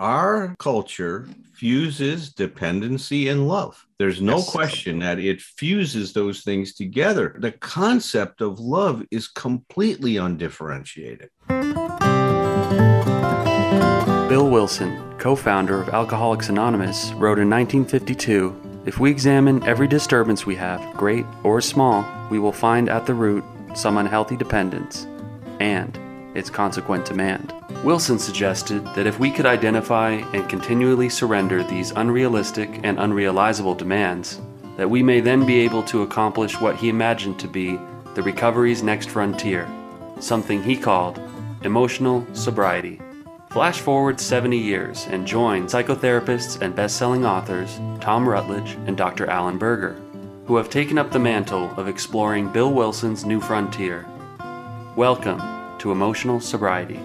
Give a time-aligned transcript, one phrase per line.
[0.00, 3.86] our culture fuses dependency and love.
[3.98, 4.50] There's no yes.
[4.50, 7.36] question that it fuses those things together.
[7.38, 11.28] The concept of love is completely undifferentiated.
[14.28, 20.46] Bill Wilson, co founder of Alcoholics Anonymous, wrote in 1952 If we examine every disturbance
[20.46, 23.44] we have, great or small, we will find at the root
[23.74, 25.06] some unhealthy dependence
[25.60, 25.98] and
[26.34, 27.52] its consequent demand.
[27.84, 34.40] Wilson suggested that if we could identify and continually surrender these unrealistic and unrealizable demands,
[34.76, 37.78] that we may then be able to accomplish what he imagined to be
[38.14, 39.68] the recovery's next frontier,
[40.20, 41.20] something he called
[41.62, 43.00] emotional sobriety.
[43.50, 49.26] Flash forward 70 years and join psychotherapists and best-selling authors Tom Rutledge and Dr.
[49.28, 50.00] Alan Berger,
[50.46, 54.06] who have taken up the mantle of exploring Bill Wilson's new frontier.
[54.96, 57.00] Welcome to Emotional Sobriety.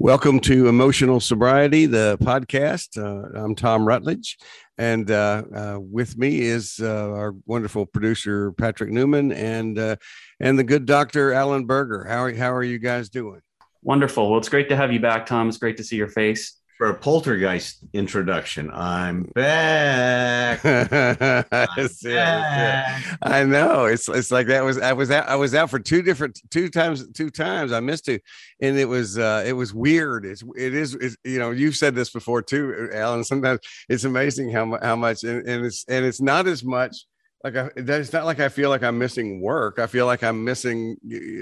[0.00, 2.98] Welcome to Emotional Sobriety, the podcast.
[2.98, 4.38] Uh, I'm Tom Rutledge,
[4.76, 9.96] and uh, uh, with me is uh, our wonderful producer Patrick Newman and uh,
[10.40, 12.04] and the good doctor Alan Berger.
[12.08, 13.40] How are, how are you guys doing?
[13.82, 14.28] Wonderful.
[14.28, 15.48] Well, it's great to have you back, Tom.
[15.48, 18.70] It's great to see your face for a poltergeist introduction.
[18.72, 20.64] I'm back.
[20.64, 23.18] I'm back.
[23.20, 23.84] I know.
[23.84, 26.70] It's it's like that was I was out I was out for two different two
[26.70, 27.72] times two times.
[27.72, 28.22] I missed it,
[28.62, 30.24] and it was uh it was weird.
[30.24, 33.24] It's it is it's, you know you've said this before too, Alan.
[33.24, 37.04] Sometimes it's amazing how how much and, and it's and it's not as much
[37.44, 39.78] like I, it's not like I feel like I'm missing work.
[39.78, 40.96] I feel like I'm missing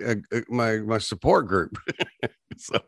[0.04, 1.78] uh, uh, my my support group.
[2.56, 2.80] so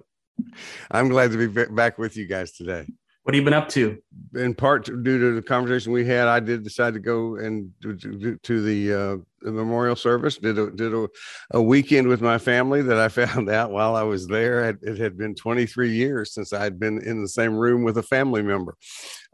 [0.91, 2.86] I'm glad to be back with you guys today.
[3.22, 3.98] What have you been up to?
[4.34, 8.38] In part due to the conversation we had, I did decide to go and to,
[8.42, 10.38] to the, uh, the, memorial service.
[10.38, 11.06] Did a, did a,
[11.50, 14.70] a, weekend with my family that I found out while I was there.
[14.80, 18.02] It had been 23 years since I had been in the same room with a
[18.02, 18.77] family member.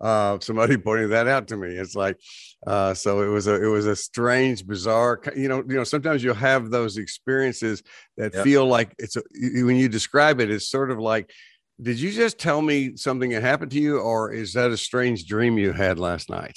[0.00, 1.68] Uh, somebody pointed that out to me.
[1.68, 2.18] It's like,
[2.66, 5.20] uh, so it was a it was a strange, bizarre.
[5.36, 5.84] You know, you know.
[5.84, 7.82] Sometimes you'll have those experiences
[8.16, 8.44] that yep.
[8.44, 9.22] feel like it's a,
[9.64, 11.30] when you describe it, it's sort of like
[11.80, 15.26] did you just tell me something that happened to you or is that a strange
[15.26, 16.56] dream you had last night?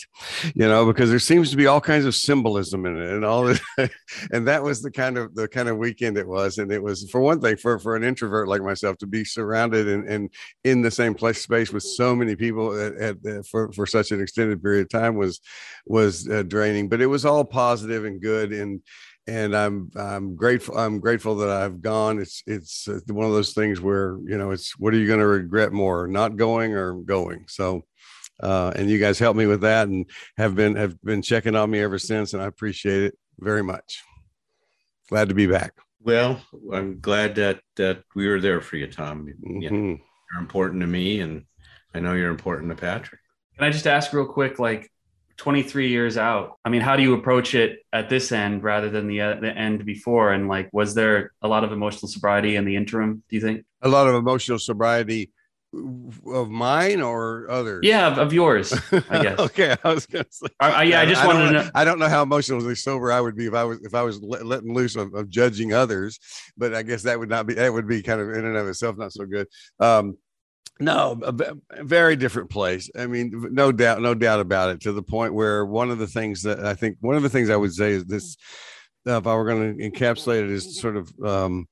[0.55, 3.43] You know because there seems to be all kinds of symbolism in it and all
[3.43, 3.59] this
[4.31, 7.09] and that was the kind of the kind of weekend it was and it was
[7.11, 10.81] for one thing for for an introvert like myself to be surrounded and, and in
[10.81, 12.93] the same place space with so many people at,
[13.25, 15.41] at, for for such an extended period of time was
[15.85, 18.81] was uh, draining but it was all positive and good and
[19.29, 22.19] and I'm I'm grateful I'm grateful that I've gone.
[22.19, 25.19] It's it's uh, one of those things where you know it's what are you going
[25.19, 27.45] to regret more, not going or going?
[27.47, 27.85] So,
[28.41, 31.69] uh, and you guys helped me with that and have been have been checking on
[31.69, 34.03] me ever since, and I appreciate it very much.
[35.09, 35.73] Glad to be back.
[36.01, 36.41] Well,
[36.73, 39.27] I'm glad that that we were there for you, Tom.
[39.27, 39.61] Mm-hmm.
[39.61, 41.45] You know, you're important to me, and
[41.93, 43.21] I know you're important to Patrick.
[43.55, 44.89] Can I just ask real quick, like
[45.39, 49.07] 23 years out i mean how do you approach it at this end rather than
[49.07, 50.33] the, uh, the end before?
[50.33, 53.65] And like was there a lot of emotional sobriety in the interim do you think?
[53.81, 55.31] A lot of emotional sobriety
[55.73, 57.81] of mine or others?
[57.83, 59.39] Yeah of, of yours i guess.
[59.39, 60.47] Okay i was gonna say.
[60.59, 63.21] I, yeah i just I wanted to know i don't know how emotionally sober i
[63.21, 66.19] would be if i was if i was let, letting loose of, of judging others
[66.57, 68.67] but i guess that would not be that would be kind of in and of
[68.67, 69.47] itself not so good.
[69.79, 70.17] Um
[70.79, 72.89] no, a very different place.
[72.97, 74.81] I mean, no doubt, no doubt about it.
[74.81, 77.49] To the point where one of the things that I think one of the things
[77.49, 78.37] I would say is this:
[79.05, 81.67] if I were going to encapsulate it, is sort of um,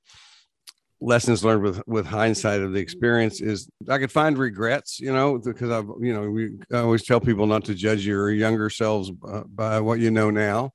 [1.00, 5.38] lessons learned with with hindsight of the experience, is I could find regrets, you know,
[5.38, 9.10] because I've you know we I always tell people not to judge your younger selves
[9.26, 10.72] uh, by what you know now,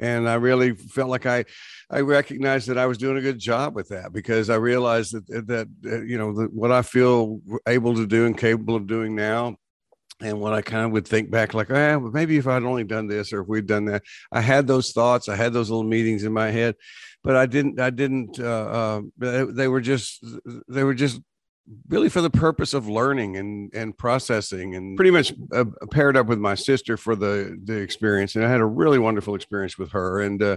[0.00, 1.44] and I really felt like I
[1.90, 5.46] I recognized that I was doing a good job with that because I realized that
[5.46, 9.14] that, that you know the, what I feel able to do and capable of doing
[9.14, 9.56] now
[10.22, 12.84] and what I kind of would think back, like, ah, well, maybe if I'd only
[12.84, 15.84] done this or if we'd done that, I had those thoughts, I had those little
[15.84, 16.76] meetings in my head,
[17.24, 20.22] but I didn't, I didn't, uh, uh, they were just,
[20.68, 21.20] they were just
[21.88, 26.26] really for the purpose of learning and and processing and pretty much uh, paired up
[26.26, 28.36] with my sister for the the experience.
[28.36, 30.20] And i had a really wonderful experience with her.
[30.20, 30.56] And uh,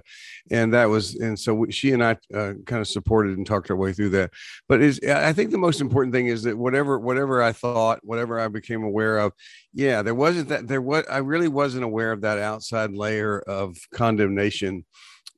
[0.51, 3.77] and that was and so she and i uh, kind of supported and talked our
[3.77, 4.31] way through that.
[4.67, 8.39] But is i think the most important thing is that whatever whatever i thought whatever
[8.39, 9.33] i became aware of
[9.73, 13.75] yeah there wasn't that there was i really wasn't aware of that outside layer of
[13.93, 14.85] condemnation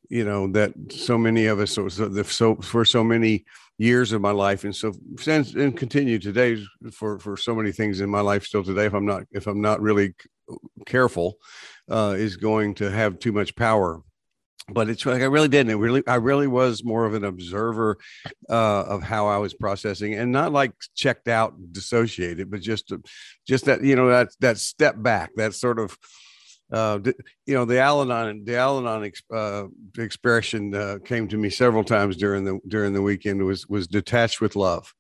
[0.09, 3.45] you know that so many of us so, so, so for so many
[3.77, 7.99] years of my life and so since and continue today for for so many things
[7.99, 10.13] in my life still today if i'm not if i'm not really
[10.85, 11.37] careful
[11.89, 14.01] uh, is going to have too much power
[14.69, 15.71] but it's like I really didn't.
[15.71, 17.97] It really, I really was more of an observer
[18.49, 22.91] uh, of how I was processing, and not like checked out, dissociated, but just,
[23.47, 25.95] just that you know that that step back, that sort of,
[26.71, 26.99] uh,
[27.45, 29.63] you know, the Al-Anon, the Al-Anon uh,
[29.97, 33.43] expression uh, came to me several times during the during the weekend.
[33.43, 34.91] Was was detached with love,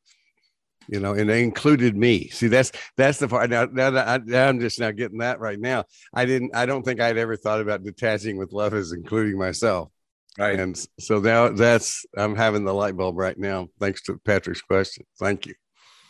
[0.87, 2.29] you know, and they included me.
[2.29, 3.49] See, that's that's the part.
[3.49, 5.85] Now, now, I, now I'm just now getting that right now.
[6.13, 6.55] I didn't.
[6.55, 9.89] I don't think I'd ever thought about detaching with love as including myself.
[10.37, 10.59] Right.
[10.59, 15.05] And so now that's I'm having the light bulb right now, thanks to Patrick's question.
[15.17, 15.55] Thank you.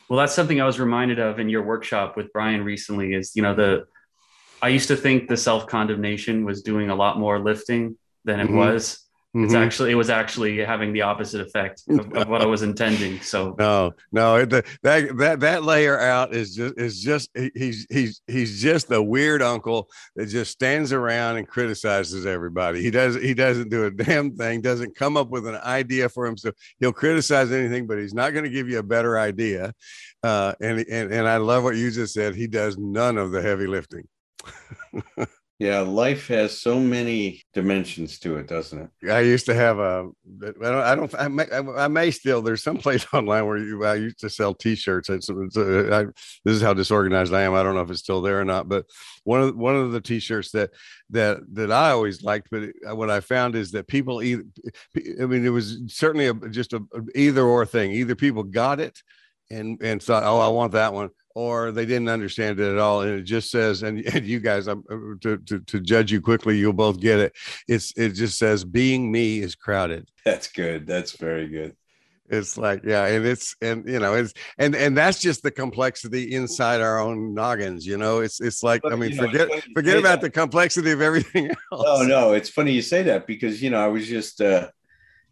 [0.10, 3.14] Well, that's something I was reminded of in your workshop with Brian recently.
[3.14, 3.86] Is you know the
[4.66, 8.46] I used to think the self condemnation was doing a lot more lifting than it
[8.46, 8.58] mm-hmm.
[8.58, 9.64] was it's mm-hmm.
[9.64, 13.20] actually it was actually having the opposite effect of, of what I was intending.
[13.20, 18.22] So no, no, the, that that that layer out is just is just he's he's
[18.28, 22.82] he's just the weird uncle that just stands around and criticizes everybody.
[22.82, 24.62] He does he doesn't do a damn thing.
[24.62, 26.56] Doesn't come up with an idea for himself.
[26.80, 29.74] He'll criticize anything, but he's not going to give you a better idea.
[30.24, 32.36] Uh, and and and I love what you just said.
[32.36, 34.08] He does none of the heavy lifting.
[35.58, 39.10] Yeah, life has so many dimensions to it, doesn't it?
[39.10, 40.10] I used to have a.
[40.62, 41.16] I don't.
[41.16, 42.42] I may, I may still.
[42.42, 43.86] There's some place online where you.
[43.86, 45.10] I used to sell T-shirts.
[45.10, 46.12] Uh, this
[46.46, 47.54] is how disorganized I am.
[47.54, 48.68] I don't know if it's still there or not.
[48.68, 48.86] But
[49.24, 50.72] one of one of the T-shirts that
[51.12, 54.44] that that I always liked, but what I found is that people either.
[55.22, 56.82] I mean, it was certainly a, just a
[57.16, 57.92] either or thing.
[57.92, 59.02] Either people got it
[59.50, 63.02] and and thought, oh, I want that one, or they didn't understand it at all.
[63.02, 66.22] And it just says, and, and you guys, I'm uh, to, to, to judge you
[66.22, 67.34] quickly, you'll both get it.
[67.68, 70.10] It's it just says being me is crowded.
[70.24, 70.88] That's good.
[70.88, 71.76] That's very good.
[72.28, 76.34] It's like, yeah, and it's and you know, it's and and that's just the complexity
[76.34, 78.22] inside our own noggins, you know.
[78.22, 80.22] It's it's like, but, I mean, you know, forget forget about that.
[80.22, 81.84] the complexity of everything else.
[81.86, 84.70] Oh no, it's funny you say that because you know, I was just uh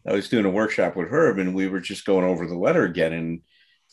[0.08, 2.84] I was doing a workshop with Herb and we were just going over the letter
[2.84, 3.42] again and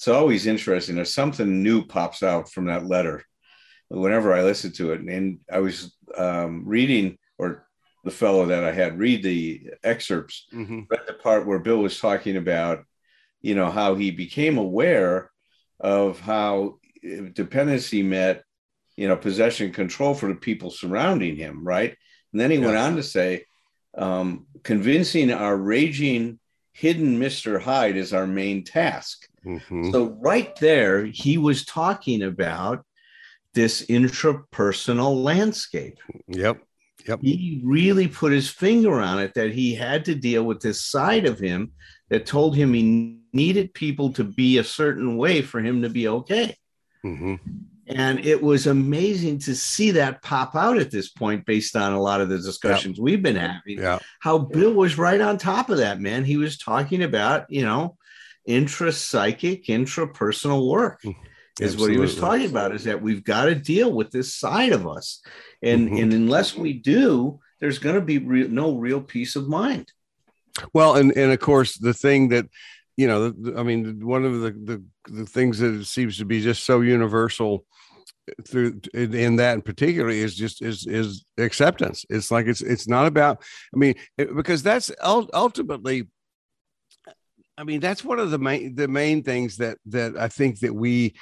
[0.00, 0.96] it's always interesting.
[0.96, 3.22] There's something new pops out from that letter
[3.90, 5.02] whenever I listen to it.
[5.02, 7.66] And I was um, reading, or
[8.04, 10.84] the fellow that I had read the excerpts, mm-hmm.
[10.88, 12.82] read the part where Bill was talking about,
[13.42, 15.30] you know, how he became aware
[15.78, 16.78] of how
[17.34, 18.42] dependency met,
[18.96, 21.94] you know, possession control for the people surrounding him, right?
[22.32, 23.44] And then he went on to say,
[23.98, 26.38] um, convincing our raging
[26.72, 27.60] hidden Mr.
[27.60, 29.26] Hyde is our main task.
[29.44, 29.90] Mm-hmm.
[29.90, 32.84] So, right there, he was talking about
[33.54, 35.98] this intrapersonal landscape.
[36.28, 36.62] Yep.
[37.06, 37.20] Yep.
[37.22, 41.26] He really put his finger on it that he had to deal with this side
[41.26, 41.72] of him
[42.10, 46.08] that told him he needed people to be a certain way for him to be
[46.08, 46.54] okay.
[47.04, 47.36] Mm-hmm.
[47.86, 52.00] And it was amazing to see that pop out at this point, based on a
[52.00, 53.02] lot of the discussions yep.
[53.02, 53.78] we've been having.
[53.78, 53.98] Yeah.
[54.20, 56.24] How Bill was right on top of that, man.
[56.24, 57.96] He was talking about, you know,
[58.50, 61.14] intrapsychic, intrapersonal work mm,
[61.60, 61.82] is Absolutely.
[61.82, 62.74] what he was talking about.
[62.74, 65.22] Is that we've got to deal with this side of us,
[65.62, 66.02] and mm-hmm.
[66.02, 69.92] and unless we do, there's going to be re- no real peace of mind.
[70.72, 72.46] Well, and and of course the thing that
[72.96, 76.64] you know, I mean, one of the the, the things that seems to be just
[76.64, 77.64] so universal
[78.46, 82.86] through in, in that in particular is just is is acceptance it's like it's it's
[82.86, 83.42] not about
[83.74, 83.94] i mean
[84.36, 86.06] because that's ultimately
[87.60, 90.74] I mean, that's one of the main the main things that that I think that
[90.74, 91.14] we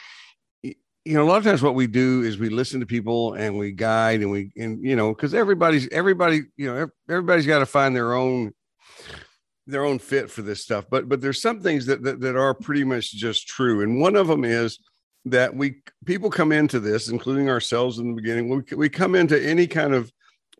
[0.63, 3.59] you know a lot of times what we do is we listen to people and
[3.59, 7.67] we guide and we and you know because everybody's everybody you know everybody's got to
[7.67, 8.53] find their own
[9.67, 10.85] their own fit for this stuff.
[10.89, 13.83] But but there's some things that, that that are pretty much just true.
[13.83, 14.79] And one of them is
[15.25, 18.49] that we people come into this including ourselves in the beginning.
[18.49, 20.13] We, we come into any kind of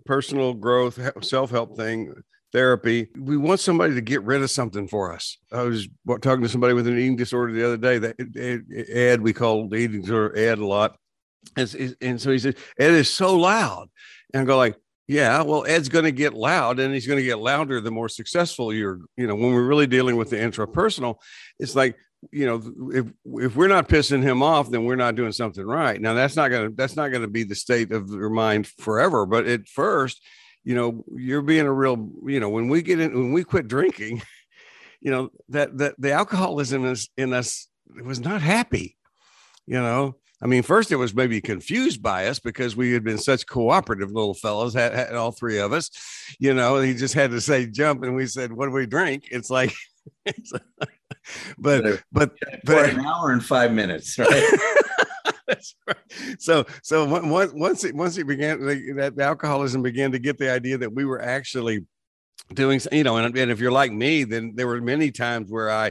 [0.07, 2.15] personal growth self-help thing
[2.53, 3.09] therapy.
[3.17, 5.37] We want somebody to get rid of something for us.
[5.53, 5.89] I was
[6.21, 7.99] talking to somebody with an eating disorder the other day.
[7.99, 10.97] That Ed, we call the eating disorder Ed a lot,
[11.57, 13.89] and, so he said Ed is so loud,
[14.33, 14.77] and I go like,
[15.07, 18.09] yeah, well, Ed's going to get loud, and he's going to get louder the more
[18.09, 19.01] successful you're.
[19.17, 21.17] You know, when we're really dealing with the intrapersonal,
[21.59, 21.97] it's like
[22.33, 22.61] you know
[22.93, 23.07] if
[23.45, 26.49] if we're not pissing him off then we're not doing something right now that's not
[26.49, 29.69] going to that's not going to be the state of your mind forever but at
[29.69, 30.21] first
[30.69, 33.69] you know, you're being a real, you know, when we get in, when we quit
[33.69, 34.21] drinking,
[35.01, 37.69] you know, that, that the alcoholism is in us
[38.05, 38.99] was not happy,
[39.65, 43.17] you know, I mean, first it was maybe confused by us because we had been
[43.17, 45.91] such cooperative little fellows, had, had, all three of us.
[46.39, 49.25] You know, he just had to say jump, and we said, "What do we drink?"
[49.33, 49.73] It's like,
[50.27, 50.53] it's,
[51.59, 54.59] but but but an hour and five minutes, right?
[55.87, 55.97] right.
[56.39, 58.65] So so once once it once it began
[58.97, 61.87] that the alcoholism began to get the idea that we were actually
[62.55, 65.71] doing you know and, and if you're like me then there were many times where
[65.71, 65.91] i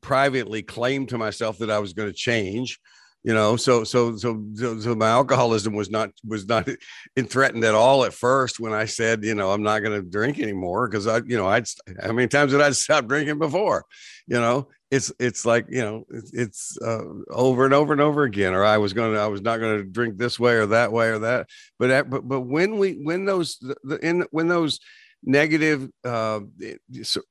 [0.00, 2.80] privately claimed to myself that i was going to change
[3.22, 6.68] you know so, so so so so my alcoholism was not was not
[7.26, 10.38] threatened at all at first when i said you know i'm not going to drink
[10.38, 11.66] anymore because i you know i'd
[12.00, 13.84] how many times did i stop drinking before
[14.26, 18.54] you know it's it's like you know it's uh, over and over and over again
[18.54, 20.92] or i was going to i was not going to drink this way or that
[20.92, 24.78] way or that but but but when we when those the, in when those
[25.22, 26.40] negative uh,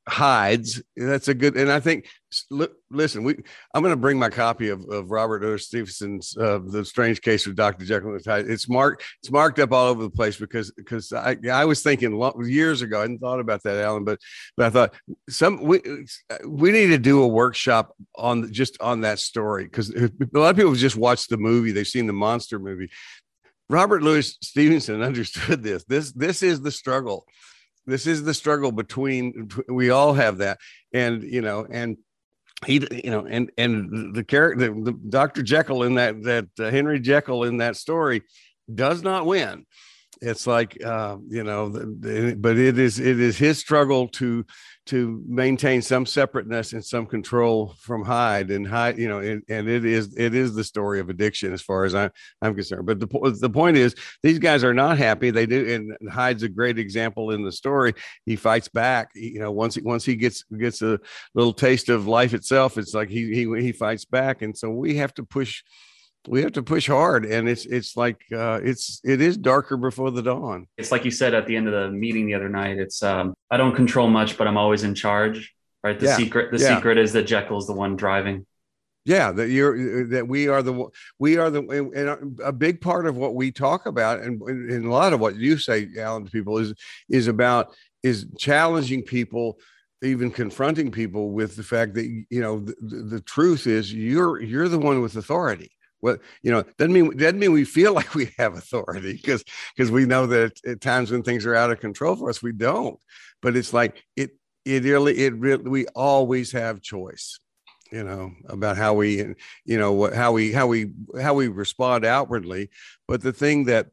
[0.07, 0.83] hides.
[0.95, 2.07] That's a good, and I think.
[2.91, 3.37] Listen, we.
[3.73, 7.47] I'm going to bring my copy of, of Robert Louis Stevenson's uh, "The Strange Case
[7.47, 9.03] of Doctor Jekyll and Hyde." It's marked.
[9.23, 12.97] It's marked up all over the place because because I I was thinking years ago.
[12.97, 14.19] I hadn't thought about that, Alan, but
[14.57, 14.95] but I thought
[15.29, 15.81] some we
[16.45, 20.57] we need to do a workshop on just on that story because a lot of
[20.57, 21.71] people just watched the movie.
[21.71, 22.89] They've seen the monster movie.
[23.69, 25.85] Robert Louis Stevenson understood this.
[25.85, 27.25] This this is the struggle
[27.85, 30.59] this is the struggle between we all have that.
[30.93, 31.97] And you know and
[32.65, 36.69] he you know and and the character the, the dr jekyll in that that uh,
[36.69, 38.21] henry jekyll in that story
[38.73, 39.65] does not win
[40.21, 44.45] it's like uh, you know but it is it is his struggle to
[44.85, 49.67] to maintain some separateness and some control from Hyde and Hyde, you know, and, and
[49.67, 52.85] it is it is the story of addiction as far as I'm I'm concerned.
[52.85, 55.31] But the the point is these guys are not happy.
[55.31, 57.93] They do, and Hyde's a great example in the story.
[58.25, 59.09] He fights back.
[59.15, 60.99] You know, once he once he gets gets a
[61.33, 64.95] little taste of life itself, it's like he he he fights back, and so we
[64.97, 65.63] have to push
[66.27, 70.11] we have to push hard and it's it's like uh, it's it is darker before
[70.11, 72.77] the dawn it's like you said at the end of the meeting the other night
[72.77, 75.53] it's um, i don't control much but i'm always in charge
[75.83, 76.17] right the yeah.
[76.17, 76.75] secret the yeah.
[76.75, 78.45] secret is that jekyll is the one driving
[79.05, 80.87] yeah that you're that we are the
[81.19, 81.61] we are the
[81.95, 85.35] and a big part of what we talk about and, and a lot of what
[85.35, 86.73] you say alan to people is
[87.09, 89.57] is about is challenging people
[90.03, 94.67] even confronting people with the fact that you know the, the truth is you're you're
[94.67, 95.71] the one with authority
[96.05, 99.43] well, you know, doesn't mean doesn't mean we feel like we have authority because
[99.75, 102.51] because we know that at times when things are out of control for us, we
[102.51, 102.99] don't.
[103.41, 104.29] But it's like it
[104.65, 107.39] it really it really we always have choice
[107.91, 109.33] you know about how we
[109.65, 112.69] you know how we how we how we respond outwardly.
[113.07, 113.87] But the thing that,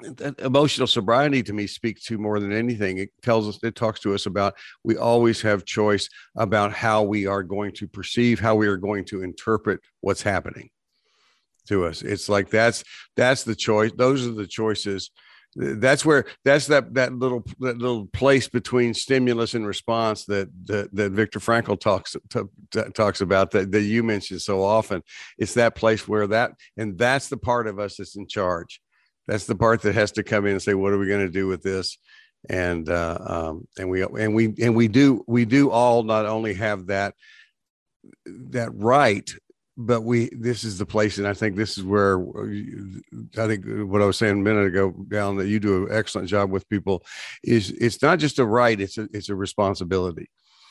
[0.00, 2.98] that emotional sobriety to me speaks to more than anything.
[2.98, 7.26] It tells us it talks to us about we always have choice about how we
[7.26, 10.70] are going to perceive how we are going to interpret what's happening
[11.68, 12.02] to us.
[12.02, 12.84] It's like that's
[13.16, 13.92] that's the choice.
[13.96, 15.10] Those are the choices.
[15.56, 20.94] That's where that's that that little that little place between stimulus and response that that,
[20.94, 25.02] that Viktor Frankl talks to, to, talks about that that you mentioned so often.
[25.38, 28.80] It's that place where that and that's the part of us that's in charge.
[29.26, 31.30] That's the part that has to come in and say, what are we going to
[31.30, 31.98] do with this?
[32.48, 36.54] And uh, um, and we and we and we do we do all not only
[36.54, 37.14] have that
[38.24, 39.28] that right
[39.78, 42.20] but we this is the place and i think this is where
[43.38, 46.28] i think what i was saying a minute ago down that you do an excellent
[46.28, 47.04] job with people
[47.44, 50.28] is it's not just a right it's a it's a responsibility.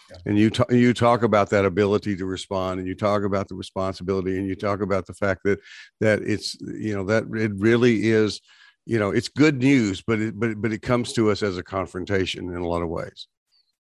[0.10, 0.18] Yeah.
[0.26, 3.56] and you talk you talk about that ability to respond and you talk about the
[3.56, 5.60] responsibility and you talk about the fact that
[6.00, 8.40] that it's you know that it really is
[8.86, 11.64] you know it's good news but it but but it comes to us as a
[11.64, 13.28] confrontation in a lot of ways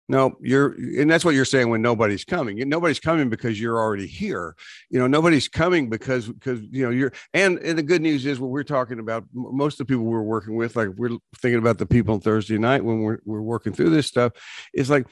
[0.09, 2.57] no, you're, and that's what you're saying when nobody's coming.
[2.69, 4.55] Nobody's coming because you're already here.
[4.89, 7.11] You know, nobody's coming because because you know you're.
[7.33, 9.25] And and the good news is what we're talking about.
[9.33, 12.57] Most of the people we're working with, like we're thinking about the people on Thursday
[12.57, 14.31] night when we're we're working through this stuff,
[14.73, 15.07] is like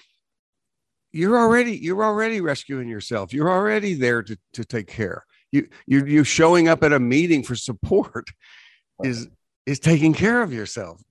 [1.12, 3.34] you're already you're already rescuing yourself.
[3.34, 5.26] You're already there to to take care.
[5.52, 8.30] You you you're showing up at a meeting for support.
[9.04, 9.28] Is
[9.66, 11.02] is taking care of yourself.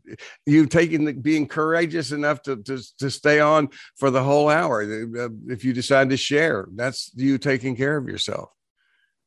[0.47, 4.83] You've taken the, being courageous enough to, to, to stay on for the whole hour.
[5.49, 8.51] If you decide to share, that's you taking care of yourself.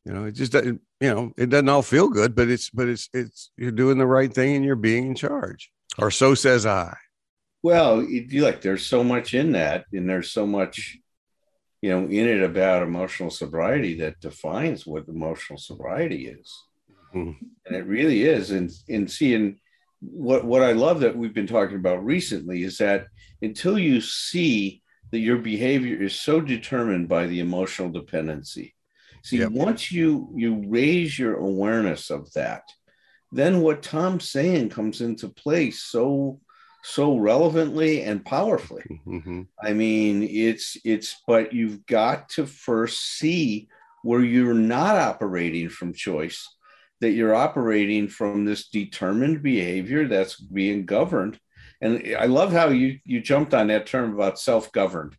[0.05, 2.87] You know, it just doesn't, you know, it doesn't all feel good, but it's, but
[2.87, 6.65] it's, it's, you're doing the right thing and you're being in charge or so says
[6.65, 6.95] I.
[7.63, 10.97] Well, you like there's so much in that and there's so much,
[11.81, 16.66] you know, in it about emotional sobriety that defines what emotional sobriety is
[17.17, 17.35] mm.
[17.65, 18.51] and it really is.
[18.51, 19.59] And in seeing
[19.99, 23.07] what what I love that we've been talking about recently is that
[23.41, 24.81] until you see
[25.11, 28.75] that your behavior is so determined by the emotional dependency,
[29.23, 29.51] see yep.
[29.51, 32.63] once you you raise your awareness of that,
[33.31, 36.39] then what Tom's saying comes into place so
[36.83, 38.85] so relevantly and powerfully.
[39.05, 39.41] Mm-hmm.
[39.61, 43.67] I mean, it's it's but you've got to first see
[44.03, 46.47] where you're not operating from choice
[47.01, 51.39] that you're operating from this determined behavior that's being governed
[51.81, 55.15] And I love how you you jumped on that term about self-governed.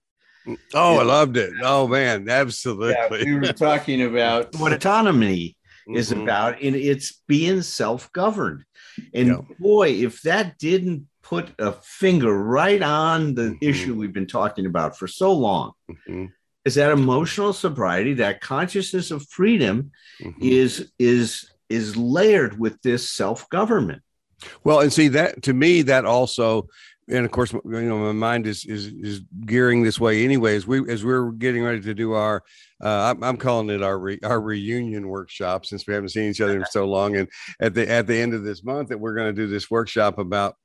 [0.75, 1.01] Oh, yeah.
[1.01, 1.53] I loved it.
[1.63, 2.91] Oh man, absolutely.
[2.91, 5.57] Yeah, we were talking about what autonomy
[5.89, 6.23] is mm-hmm.
[6.23, 8.65] about, and it's being self-governed.
[9.15, 9.39] And yeah.
[9.59, 13.65] boy, if that didn't put a finger right on the mm-hmm.
[13.65, 16.27] issue we've been talking about for so long, mm-hmm.
[16.65, 20.43] is that emotional sobriety, that consciousness of freedom, mm-hmm.
[20.43, 24.03] is is is layered with this self-government.
[24.65, 26.69] Well, and see that to me, that also
[27.09, 30.25] and of course, you know, my mind is is is gearing this way.
[30.25, 32.43] Anyways, we as we're getting ready to do our,
[32.83, 36.41] uh, I'm, I'm calling it our re, our reunion workshop since we haven't seen each
[36.41, 37.17] other in so long.
[37.17, 37.29] And
[37.61, 40.19] at the at the end of this month, that we're going to do this workshop
[40.19, 40.57] about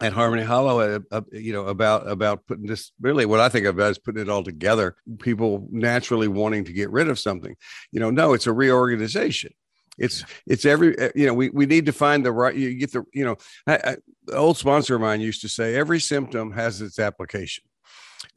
[0.00, 3.66] at Harmony Hollow, uh, uh, you know, about about putting this really what I think
[3.66, 4.96] about is putting it all together.
[5.18, 7.54] People naturally wanting to get rid of something,
[7.92, 9.52] you know, no, it's a reorganization
[9.98, 12.92] it's it's every eh, you know we, we need to find the right you get
[12.92, 13.36] the you know
[13.66, 13.96] I, I,
[14.26, 17.64] the old sponsor of mine used to say every symptom has its application.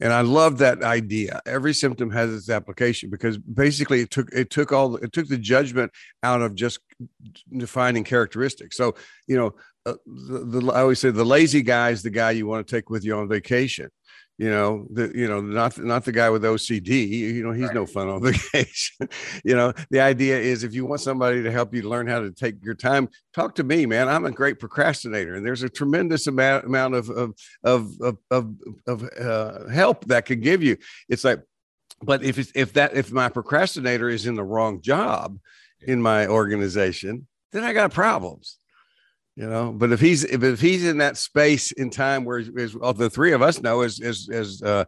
[0.00, 1.40] And i love that idea.
[1.46, 5.38] Every symptom has its application because basically it took it took all it took the
[5.38, 5.90] judgment
[6.22, 6.80] out of just
[7.56, 8.76] defining characteristics.
[8.76, 8.94] So
[9.26, 9.54] you know
[9.86, 12.76] uh, the, the, i always say the lazy guy is the guy you want to
[12.76, 13.90] take with you on vacation.
[14.36, 17.74] You know the you know not not the guy with ocd you know he's right.
[17.74, 19.08] no fun on vacation.
[19.44, 22.30] You know the idea is if you want somebody to help you learn how to
[22.30, 24.08] take your time talk to me man.
[24.08, 28.54] I'm a great procrastinator and there's a tremendous amount amount of of of of, of,
[28.86, 30.76] of uh, help that can give you.
[31.08, 31.40] It's like
[32.02, 35.38] but if it's if that if my procrastinator is in the wrong job
[35.82, 38.58] in my organization then i got problems
[39.38, 39.70] you know.
[39.72, 43.08] But if he's if, if he's in that space in time where as well, the
[43.08, 44.84] three of us know as as, as uh,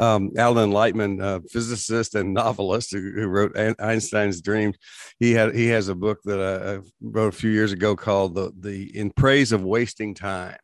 [0.00, 4.76] um, alan lightman uh, physicist and novelist who, who, wrote einstein's dreams
[5.20, 8.34] he had he has a book that I, I, wrote a few years ago called
[8.34, 10.56] the the in praise of wasting time.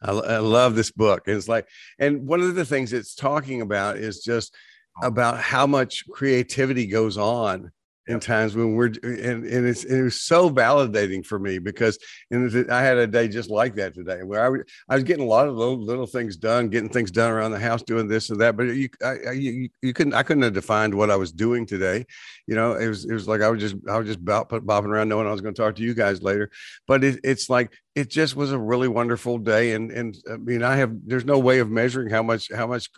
[0.00, 1.26] I, I love this book.
[1.26, 1.66] And it's like
[1.98, 4.54] and one of the things it's talking about is just
[5.02, 7.72] about how much creativity goes on
[8.08, 11.58] in times when we're uh, and, and it's and it was so validating for me
[11.58, 11.98] because
[12.30, 15.28] and I had a day just like that today where I, I was getting a
[15.28, 18.40] lot of little, little things done, getting things done around the house, doing this and
[18.40, 18.56] that.
[18.56, 22.06] But you, I, you, you couldn't, I couldn't have defined what I was doing today.
[22.46, 25.08] You know, it was, it was like I was just, I was just bopping around
[25.08, 26.50] knowing I was going to talk to you guys later.
[26.86, 30.62] But it, it's like it just was a really wonderful day and and i mean
[30.62, 32.88] i have there's no way of measuring how much how much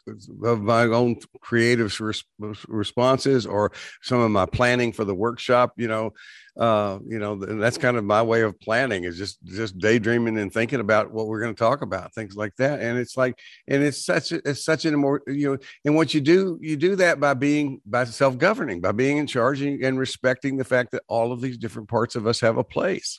[0.45, 2.25] of my own creative res-
[2.69, 6.13] responses or some of my planning for the workshop you know
[6.59, 10.53] uh you know that's kind of my way of planning is just just daydreaming and
[10.53, 13.83] thinking about what we're going to talk about things like that and it's like and
[13.83, 16.95] it's such a, it's such an more you know and what you do you do
[16.95, 21.33] that by being by self-governing by being in charge and respecting the fact that all
[21.33, 23.19] of these different parts of us have a place.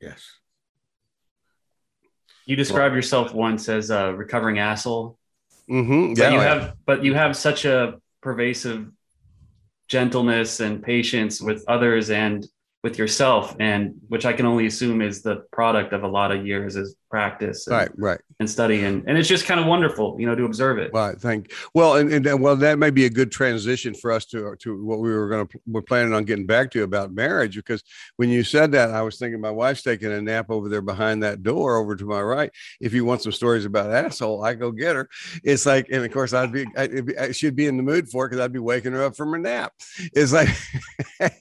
[0.00, 0.39] Yes
[2.50, 5.16] you described yourself once as a recovering asshole.
[5.70, 6.14] Mm-hmm.
[6.16, 8.90] Yeah, but you have, but you have such a pervasive
[9.86, 12.44] gentleness and patience with others and
[12.82, 16.46] with yourself and which i can only assume is the product of a lot of
[16.46, 20.16] years of practice and, right right and study and, and it's just kind of wonderful
[20.18, 23.10] you know to observe it right thank well and, and well that may be a
[23.10, 26.46] good transition for us to to what we were going to we're planning on getting
[26.46, 27.82] back to about marriage because
[28.16, 31.22] when you said that i was thinking my wife's taking a nap over there behind
[31.22, 34.70] that door over to my right if you want some stories about asshole i go
[34.70, 35.08] get her
[35.42, 38.24] it's like and of course i'd be i, I should be in the mood for
[38.24, 39.72] it because i'd be waking her up from her nap
[40.14, 40.48] it's like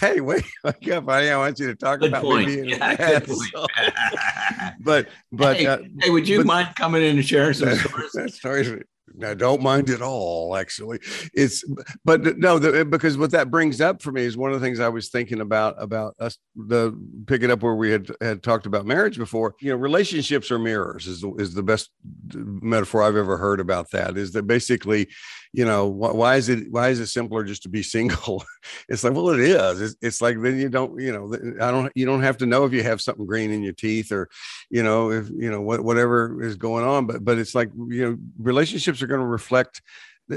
[0.00, 0.44] hey wake
[0.92, 1.30] up, honey.
[1.30, 2.48] I want you to talk good about point.
[2.48, 3.72] me being yeah, good point.
[4.80, 7.74] but but hey, uh, hey would you but, mind coming in and sharing some
[8.10, 8.36] stories?
[8.36, 8.84] stories
[9.22, 10.98] I don't mind at all, actually.
[11.34, 11.64] It's
[12.04, 14.80] but no, the, because what that brings up for me is one of the things
[14.80, 18.86] I was thinking about about us the picking up where we had had talked about
[18.86, 19.54] marriage before.
[19.60, 21.90] You know, relationships are mirrors is is the best
[22.34, 24.16] metaphor I've ever heard about that.
[24.16, 25.08] Is that basically,
[25.54, 28.44] you know, why, why is it why is it simpler just to be single?
[28.88, 29.80] it's like, well, it is.
[29.80, 31.32] It's, it's like then you don't, you know,
[31.64, 34.10] I don't you don't have to know if you have something green in your teeth
[34.10, 34.28] or,
[34.68, 37.06] you know, if you know what whatever is going on.
[37.06, 39.80] But but it's like you know, relationships are going to reflect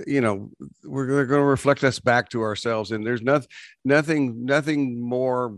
[0.06, 0.52] you know
[0.84, 3.48] we're they're going to reflect us back to ourselves and there's nothing
[3.86, 5.58] nothing nothing more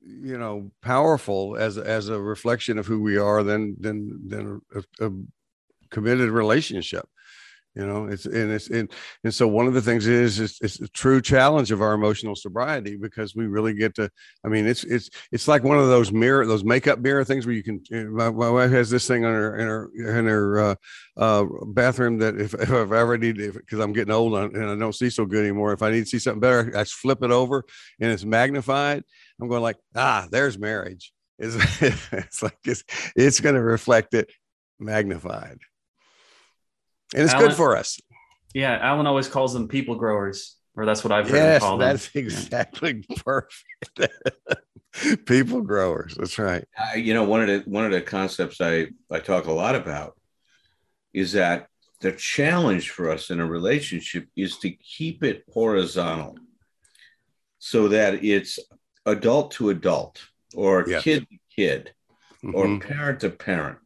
[0.00, 4.60] you know powerful as as a reflection of who we are than than than
[5.00, 5.10] a, a
[5.90, 7.08] committed relationship
[7.74, 8.90] you know it's and it's and,
[9.24, 12.36] and so one of the things is it's, it's a true challenge of our emotional
[12.36, 14.08] sobriety because we really get to
[14.44, 17.54] i mean it's it's it's like one of those mirror those makeup mirror things where
[17.54, 17.82] you can
[18.12, 20.74] my, my wife has this thing on her in her in her uh,
[21.16, 24.94] uh, bathroom that if, if i've ever need because i'm getting old and i don't
[24.94, 25.72] see so good anymore.
[25.72, 27.64] If i need to see something better i just flip it over
[28.00, 29.02] and it's magnified.
[29.40, 31.12] I'm going like ah there's marriage.
[31.38, 31.56] It's,
[32.12, 32.84] it's like it's,
[33.16, 34.30] it's going to reflect it
[34.78, 35.58] magnified.
[37.12, 37.98] And it's Alan- good for us.
[38.54, 41.76] Yeah, Alan always calls them people growers, or that's what I've heard him Yes, call
[41.78, 41.88] them.
[41.88, 44.12] that's exactly perfect.
[45.26, 46.14] People growers.
[46.14, 46.64] That's right.
[46.78, 49.74] Uh, you know, one of the one of the concepts I I talk a lot
[49.74, 50.16] about
[51.12, 51.66] is that
[52.00, 56.38] the challenge for us in a relationship is to keep it horizontal,
[57.58, 58.60] so that it's
[59.04, 60.22] adult to adult,
[60.54, 61.02] or Yes.
[61.02, 61.92] kid to kid,
[62.52, 62.80] or Mhm.
[62.80, 63.78] parent to parent.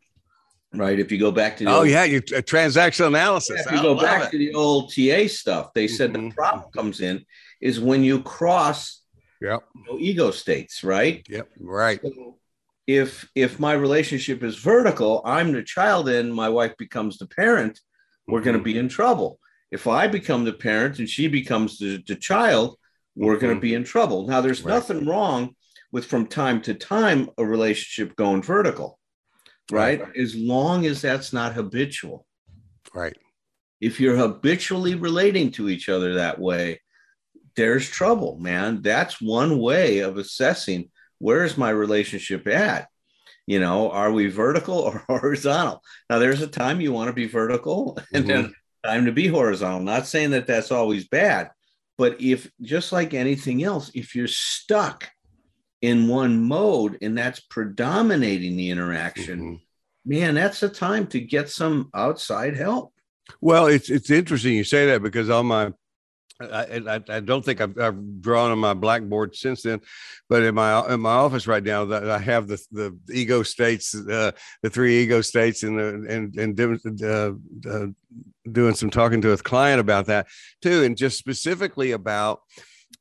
[0.74, 0.98] Right.
[1.00, 3.64] If you go back to the Oh old- yeah, you uh, transactional analysis.
[3.64, 4.30] if you go back it.
[4.32, 6.28] to the old TA stuff, they said Mhm.
[6.28, 7.24] the problem comes in
[7.60, 9.02] is when you cross
[9.40, 9.60] Yep.
[9.98, 11.24] ego states, right?
[11.28, 11.48] Yep.
[11.58, 12.00] Right.
[12.02, 12.38] So
[12.86, 17.80] if if my relationship is vertical, I'm the child and my wife becomes the parent,
[18.26, 19.40] we're going to be in trouble.
[19.70, 22.76] If I become the parent and she becomes the, the child,
[23.16, 23.56] we're going Mhm.
[23.56, 24.26] to be in trouble.
[24.26, 24.74] Now, there's Right.
[24.74, 25.54] nothing wrong
[25.92, 28.98] with from time to time a relationship going vertical,
[29.70, 30.02] right?
[30.16, 32.26] As long as that's not habitual.
[32.94, 33.16] Right.
[33.80, 36.80] If you're habitually relating to each other that way,
[37.56, 38.82] there's trouble, man.
[38.82, 42.88] That's one way of assessing where is my relationship at?
[43.46, 45.82] You know, are we vertical or horizontal?
[46.08, 48.90] Now, there's a time you want to be vertical and then mm-hmm.
[48.90, 49.80] time to be horizontal.
[49.80, 51.50] Not saying that that's always bad,
[51.96, 55.10] but if just like anything else, if you're stuck
[55.80, 59.60] in one mode and that's predominating the interaction, Mhm.
[60.04, 62.92] man, that's a time to get some outside help.
[63.40, 65.72] Well, it's it's interesting you say that because on my
[66.40, 69.80] I, I, I don't think I've, I've drawn on my blackboard since then,
[70.28, 73.92] but in my in my office right now that I have the the ego states,
[73.94, 74.30] uh,
[74.62, 77.32] the three ego states, and the and and uh,
[77.68, 77.86] uh,
[78.50, 80.28] doing some talking to a client about that
[80.62, 82.40] too, and just specifically about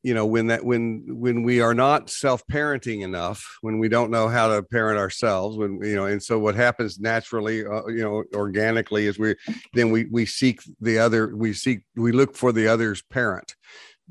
[0.04, 4.28] you know when that when when we are not self-parenting enough when we don't know
[4.28, 8.24] how to parent ourselves when you know and so what happens naturally uh, you know
[8.34, 9.36] organically is we
[9.74, 13.56] then we we seek the other we seek we look for the other's parent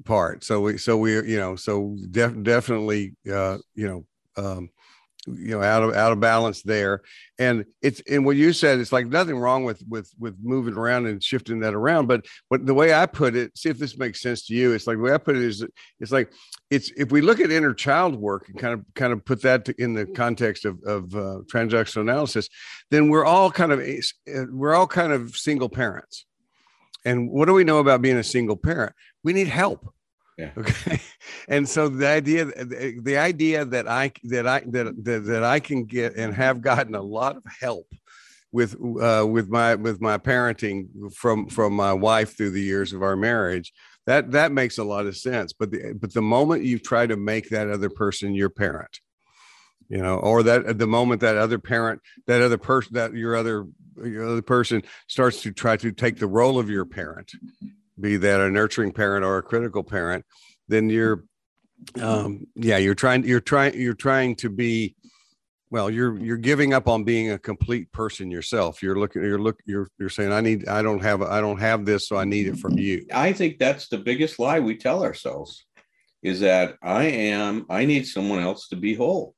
[0.04, 0.44] part.
[0.44, 4.04] So we so we you know so def, definitely uh you know
[4.36, 4.70] um
[5.26, 7.02] you know out of out of balance there.
[7.38, 11.06] And it's and what you said it's like nothing wrong with with with moving around
[11.06, 12.06] and shifting that around.
[12.06, 14.86] But what the way i put it see if this makes sense to you it's
[14.86, 15.64] like the way i put it is
[16.00, 16.32] it's like
[16.70, 19.68] it's if we look at inner child work and kind of kind of put that
[19.78, 22.48] in the context of of uh, transactional analysis
[22.90, 26.24] then we're all kind of uh, we're all kind of single parents.
[27.04, 28.92] And what do we know about being a single parent?
[29.22, 29.94] We need help
[30.36, 30.50] Yeah.
[30.58, 31.00] okay
[31.48, 35.60] and so the idea the, the idea that i that i that, that that i
[35.60, 37.86] can get and have gotten a lot of help
[38.52, 43.02] with uh with my with my parenting from from my wife through the years of
[43.02, 43.72] our marriage
[44.06, 47.16] that that makes a lot of sense but the but the moment you try to
[47.16, 49.00] make that other person your parent
[49.88, 53.36] you know or that at the moment that other parent that other person that your
[53.36, 53.66] other
[54.04, 57.32] your other person starts to try to take the role of your parent
[58.00, 60.24] be that a nurturing parent or a critical parent
[60.68, 61.24] then you're
[62.00, 64.94] um yeah you're trying you're trying you're trying to be
[65.70, 69.60] well you're you're giving up on being a complete person yourself you're looking you're look
[69.66, 72.46] you're you're saying i need i don't have i don't have this so i need
[72.46, 75.66] it from you I think that's the biggest lie we tell ourselves
[76.26, 79.35] is that I am, I need someone else to be whole.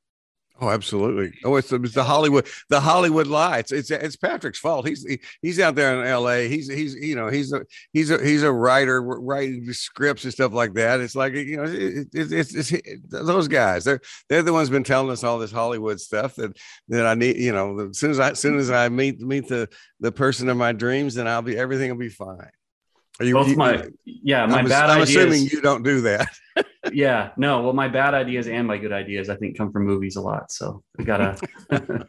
[0.61, 1.31] Oh, absolutely.
[1.45, 3.59] Oh, it's the, it's the Hollywood, the Hollywood lie.
[3.59, 4.85] It's it's it's Patrick's fault.
[4.85, 6.49] He's he, he's out there in L.A.
[6.49, 10.51] He's he's you know he's a he's a he's a writer writing scripts and stuff
[10.51, 10.99] like that.
[10.99, 13.85] It's like you know it, it, it's, it's those guys.
[13.85, 16.57] They're they're the ones been telling us all this Hollywood stuff that
[16.89, 17.37] that I need.
[17.37, 19.69] You know, as soon as I as soon as I meet meet the
[20.01, 22.49] the person of my dreams, then I'll be everything will be fine.
[23.19, 25.15] Are you, Both you- my yeah, my I'm, bad I'm ideas.
[25.15, 26.27] assuming you don't do that.
[26.93, 27.61] yeah, no.
[27.63, 30.51] Well, my bad ideas and my good ideas, I think, come from movies a lot.
[30.51, 31.37] So we gotta.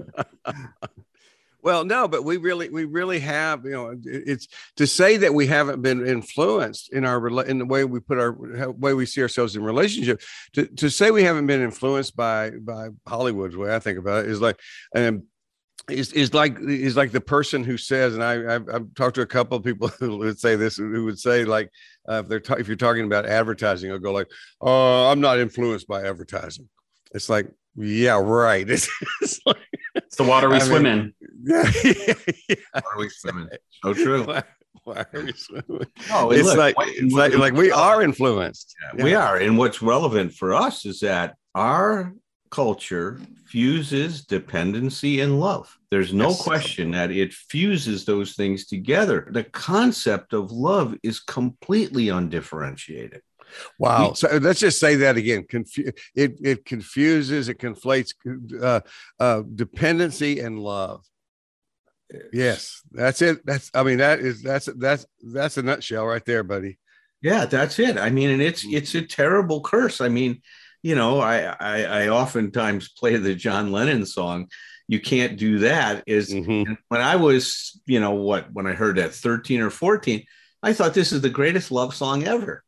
[1.63, 5.47] Well, no, but we really, we really have, you know, it's to say that we
[5.47, 9.21] haven't been influenced in our in the way we put our how- way we see
[9.21, 10.23] ourselves in relationship.
[10.55, 14.31] To to say we haven't been influenced by by Hollywood's way I think about it
[14.31, 14.59] is like,
[14.97, 15.25] um,
[15.89, 19.23] is is like is like the person who says, and I I've, I've talked to
[19.23, 21.71] a couple of people who would say this, who would say like,
[22.09, 24.29] uh, if they're ta- if you're talking about advertising, they'll go like,
[24.61, 26.69] oh, I'm not influenced by advertising.
[27.13, 28.69] It's like, yeah, right.
[28.71, 28.89] It's,
[29.23, 29.57] it's like,
[29.95, 31.15] it's the water we I mean- swim in.
[31.43, 31.71] yeah,
[32.49, 32.55] yeah.
[32.75, 33.49] Are we swimming?
[33.83, 34.25] So true.
[34.25, 34.43] Why,
[34.85, 35.87] why are we swimming?
[36.09, 38.75] No, It's look, like what- it's like like we are influenced.
[38.97, 39.37] Yeah, We are.
[39.39, 42.13] And what's relevant for us is that our
[42.51, 45.77] culture fuses dependency and love.
[45.91, 46.43] There's no Yes.
[46.43, 49.29] question that it fuses those things together.
[49.31, 53.23] The concept of love is completely undifferentiated.
[53.79, 54.13] Wow.
[54.13, 55.45] So let's just say that again.
[55.49, 58.15] Confu- it it confuses, it conflates
[58.63, 58.81] uh,
[59.19, 61.05] uh, dependency and love.
[62.33, 63.45] Yes, that's it.
[63.45, 66.79] That's I mean that is that's that's that's a nutshell right there, buddy.
[67.23, 67.99] Yeah, that's it.
[67.99, 70.01] I mean, and it's it's a terrible curse.
[70.01, 70.43] I mean,
[70.83, 74.49] you know, I I, I oftentimes play the John Lennon song.
[74.89, 76.03] You can't do that.
[76.07, 76.77] Is Mhm.
[76.89, 80.25] when I was, you know, what when I heard that 13 or 14,
[80.63, 82.65] I thought this is the greatest love song ever.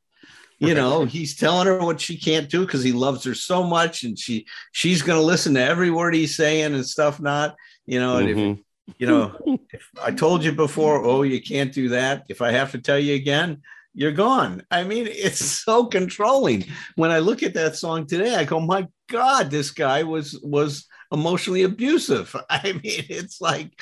[0.59, 4.05] You know, he's telling her what she can't do because he loves her so much,
[4.05, 7.19] and she she's going to listen to every word he's saying and stuff.
[7.19, 8.59] Not, you know, and if
[8.99, 9.37] you know,
[9.73, 12.27] if I told you before, oh, you can't do that.
[12.29, 13.63] If I have to tell you again,
[13.95, 14.63] you're gone.
[14.71, 16.65] I mean, it's so controlling.
[16.97, 20.87] When I look at that song today, I go, my God, this guy was was
[21.13, 22.35] emotionally abusive.
[22.51, 23.81] I mean, it's like,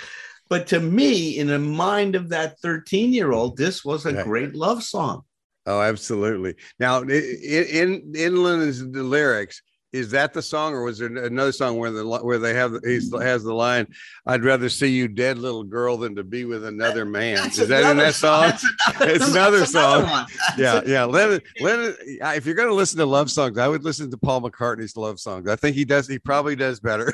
[0.49, 4.55] but to me, in the mind of that 13 year old, this was a great
[4.55, 5.23] love song.
[5.67, 6.55] Oh, absolutely.
[6.79, 11.77] Now, in in Lennon's the lyrics, is that the song, or was there another song
[11.79, 13.87] where the where they have he has the line,
[14.27, 17.37] "I'd rather see you dead, little girl, than to be with another man"?
[17.37, 18.43] That's is that in that song?
[18.43, 18.65] That's
[18.97, 20.03] another, It's another that's song.
[20.05, 20.27] one.
[20.57, 21.05] yeah, yeah.
[21.05, 21.97] Lennon, Lennon.
[22.23, 24.97] uh, If you're going to listen to love songs, I would listen to Paul McCartney's
[24.97, 25.49] love songs.
[25.49, 26.07] I think he does.
[26.07, 27.13] He probably does better.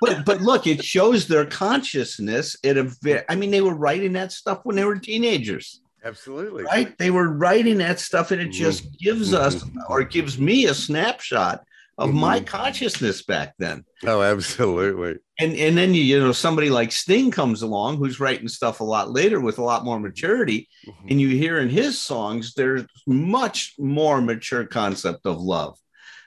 [0.00, 4.32] but but look, it shows their consciousness at a I mean, they were writing that
[4.32, 6.64] stuff when they were teenagers, Absolutely.
[6.64, 6.96] right?
[6.98, 11.64] They were writing that stuff, and it just gives us or gives me a snapshot
[11.98, 12.46] of my mm-hmm.
[12.46, 13.84] consciousness back then.
[14.06, 15.16] Oh, absolutely.
[15.40, 18.84] And and then you, you know somebody like Sting comes along who's writing stuff a
[18.84, 21.08] lot later with a lot more maturity, mm-hmm.
[21.10, 25.76] and you hear in his songs there's much more mature concept of love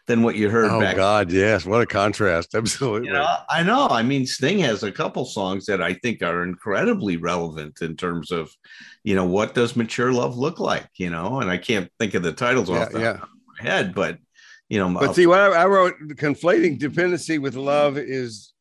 [0.08, 1.66] than what you heard Oh back God, yes.
[1.66, 2.54] What a contrast.
[2.56, 3.08] Absolutely.
[3.08, 3.88] You know, I know.
[3.88, 8.32] I mean, Sting has a couple songs that I think are incredibly relevant in terms
[8.32, 8.52] of,
[9.04, 10.90] you know, what does mature love look like?
[10.96, 13.14] You know, and I can't think of the titles yeah, off the yeah.
[13.14, 14.18] top of my head, but
[14.72, 18.54] you know, But see, what I, I wrote, conflating dependency with love is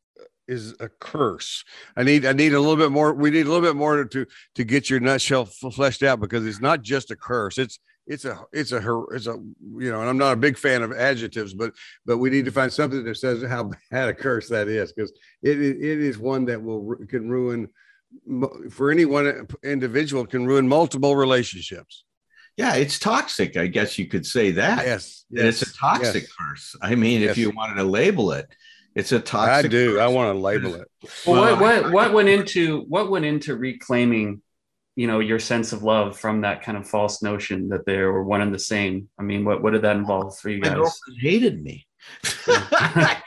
[0.48, 1.64] is a curse.
[1.96, 3.14] I need I need a little bit more.
[3.14, 6.60] We need a little bit more to to get your nutshell fleshed out because it's
[6.60, 7.58] not just a curse.
[7.58, 9.38] It's it's a it's a it's a
[9.78, 10.00] you know.
[10.00, 13.04] And I'm not a big fan of adjectives, but but we need to find something
[13.04, 15.12] that says how bad a curse that is because
[15.44, 17.68] it it is one that will can ruin
[18.68, 22.04] for any one individual can ruin multiple relationships.
[22.60, 23.56] Yeah, it's toxic.
[23.56, 24.84] I guess you could say that.
[24.84, 26.32] Yes, And it's a toxic yes.
[26.38, 26.76] curse.
[26.82, 27.30] I mean, Yes.
[27.30, 28.46] if you wanted to label it,
[28.94, 29.64] it's a toxic.
[29.64, 29.98] I do.
[29.98, 30.86] I want to label it.
[31.26, 34.42] Well, Well, what, what what went into what went into reclaiming,
[34.94, 38.22] you know, your sense of love from that kind of false notion that they were
[38.22, 39.08] one and the same?
[39.18, 40.76] I mean, what what did that involve for you My guys?
[40.76, 41.86] girlfriend hated me.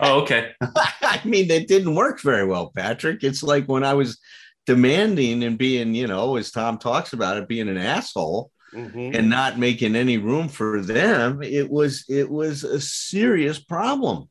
[0.01, 0.51] oh, okay.
[1.01, 3.23] I mean, it didn't work very well, Patrick.
[3.23, 4.19] It's like when I was
[4.67, 9.15] demanding and being, you know, as Tom talks about it, being an asshole Mhm.
[9.15, 11.41] and not making any room for them.
[11.43, 14.29] It was it was a serious problem.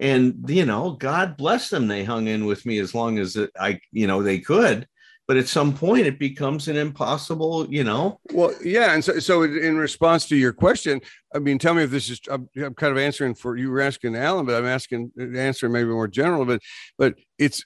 [0.00, 1.88] And you know, God bless them.
[1.88, 4.86] They hung in with me as long as I, you know, they could.
[5.26, 8.18] But at some point, it becomes an impossible, you know.
[8.32, 11.02] Well, yeah, and so so in response to your question,
[11.34, 13.82] I mean, tell me if this is I'm, I'm kind of answering for you were
[13.82, 16.62] asking Alan, but I'm asking answering maybe more general, but
[16.96, 17.62] but it's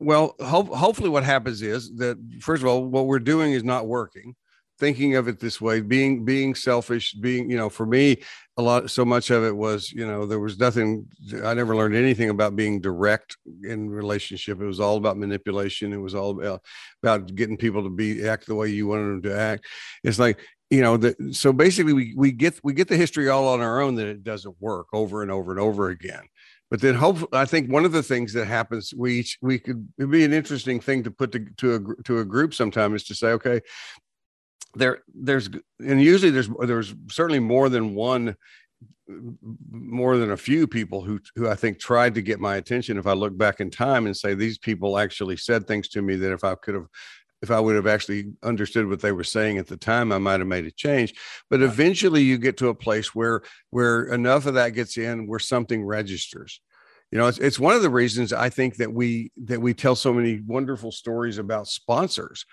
[0.00, 3.86] well, ho- hopefully what happens is that first of all, what we're doing is not
[3.86, 4.34] working.
[4.78, 8.18] Thinking of it this way, being being selfish, being you know, for me,
[8.56, 11.06] a lot so much of it was you know there was nothing.
[11.44, 14.60] I never learned anything about being direct in relationship.
[14.60, 15.92] It was all about manipulation.
[15.92, 16.62] It was all about
[17.02, 19.66] about getting people to be act the way you wanted them to act.
[20.02, 23.48] It's like you know that so basically we we get we get the history all
[23.48, 26.22] on our own that it doesn't work over and over and over again
[26.70, 29.86] but then hope i think one of the things that happens we each we could
[29.98, 33.04] it'd be an interesting thing to put to, to a to a group sometime is
[33.04, 33.60] to say okay
[34.74, 38.36] there there's and usually there's there's certainly more than one
[39.70, 43.06] more than a few people who who I think tried to get my attention if
[43.06, 46.32] I look back in time and say these people actually said things to me that
[46.32, 46.86] if I could have
[47.44, 50.40] if I would have actually understood what they were saying at the time, I might
[50.40, 51.12] have made a change.
[51.50, 55.38] But eventually you get to a place where where enough of that gets in where
[55.38, 56.60] something registers.
[57.14, 59.94] You know, it's, it's one of the reasons I think that we that we tell
[59.94, 62.44] so many wonderful stories about sponsors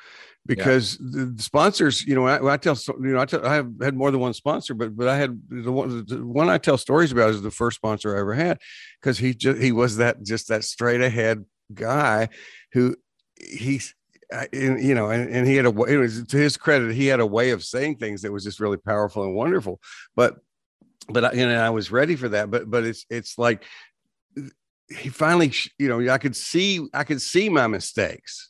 [0.46, 3.72] because the, the sponsors, you know, I, I tell, you know, I, tell, I have
[3.82, 6.78] had more than one sponsor, but but I had the one, the one I tell
[6.78, 8.60] stories about is the first sponsor I ever had
[9.02, 11.44] because he just he was that just that straight ahead
[11.74, 12.30] guy
[12.74, 12.96] who
[13.36, 13.96] he's
[14.32, 16.94] uh, and, you know, and, and he had a way, it was to his credit,
[16.94, 19.82] he had a way of saying things that was just really powerful and wonderful.
[20.16, 20.38] But,
[21.10, 22.50] but I, you know, I was ready for that.
[22.50, 23.64] But, but it's, it's like
[24.98, 28.50] he finally, you know, I could see, I could see my mistakes.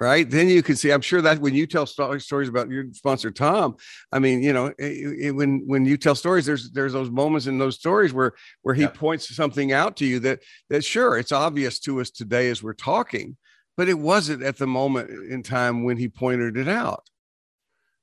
[0.00, 0.28] Right.
[0.28, 3.76] Then you can see, I'm sure that when you tell stories about your sponsor, Tom,
[4.10, 7.46] I mean, you know, it, it- when, when you tell stories, there's, there's those moments
[7.46, 8.88] in those stories where, where he Yeah.
[8.88, 12.74] points something out to you that, that sure, it's obvious to us today as we're
[12.74, 13.36] talking,
[13.76, 17.08] but it wasn't at the moment in time when he pointed it out.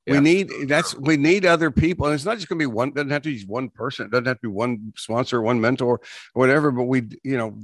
[0.06, 0.14] Yeah.
[0.14, 2.90] We need that's we need other people, and it's not just going to be one.
[2.90, 4.06] Doesn't have to be one person.
[4.06, 6.00] It doesn't have to be one sponsor, one mentor,
[6.34, 6.72] whatever.
[6.72, 7.56] But we, you know,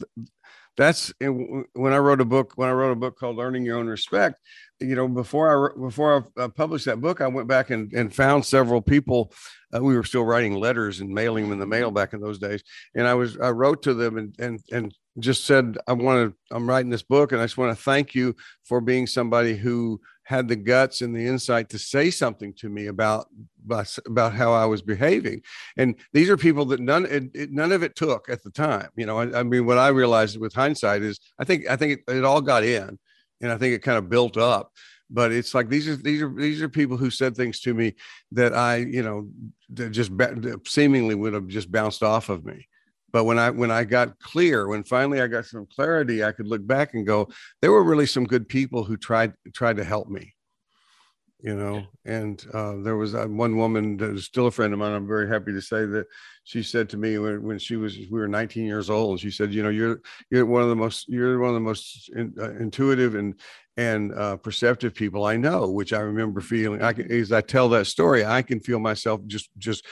[0.76, 2.52] that's when I wrote a book.
[2.54, 4.40] When I wrote a book called "Earning Your Own Respect,"
[4.78, 8.14] you know, before I before I uh, published that book, I went back and, and
[8.14, 9.32] found several people.
[9.74, 12.38] Uh, we were still writing letters and mailing them in the mail back in those
[12.38, 12.62] days,
[12.94, 16.54] and I was I wrote to them and and and just said I want to.
[16.54, 20.00] I'm writing this book, and I just want to thank you for being somebody who
[20.28, 23.28] had the guts and the insight to say something to me about
[24.06, 25.40] about how I was behaving.
[25.78, 28.90] And these are people that none it, it, none of it took at the time.
[28.94, 32.00] You know, I, I, mean, what I realized with hindsight is I think I think
[32.06, 32.98] it, it all got in,
[33.40, 34.70] and I think it kind of built up.
[35.08, 37.94] But it's like these are these are these are people who said things to me
[38.32, 39.30] that I you know
[39.70, 40.12] that just
[40.66, 42.67] seemingly would have just bounced off of me
[43.12, 46.46] but when i when i got clear when finally i got some clarity i could
[46.46, 47.28] look back and go
[47.60, 50.34] there were really some good people who tried tried to help me
[51.40, 51.84] you know?
[52.04, 55.06] And uh, there was uh, one woman that is still a friend of mine i'm
[55.06, 56.06] very happy to say that
[56.44, 59.52] she said to me when, when she was we were 19 years old she said
[59.52, 62.52] you know you're you're one of the most you're one of the most in, uh,
[62.52, 63.34] intuitive and
[63.76, 67.68] and uh, perceptive people i know which i remember feeling i can as i tell
[67.68, 69.84] that story i can feel myself just just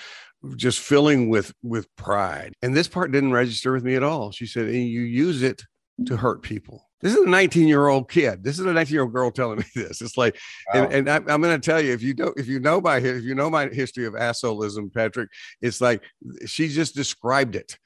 [0.57, 2.55] just filling with with pride.
[2.63, 4.31] And this part didn't register with me at all.
[4.33, 5.63] She said and you use it
[6.07, 6.87] to hurt people.
[7.01, 8.43] This is a 19 year old kid.
[8.43, 10.01] This is a 19 year old girl telling me this.
[10.01, 10.39] It's like
[10.73, 10.85] wow.
[10.85, 12.99] and, and I, am going to tell you if you don't if you know my
[12.99, 15.31] if you know my history of assholism patrick
[15.61, 16.03] it's like
[16.47, 17.79] she just described it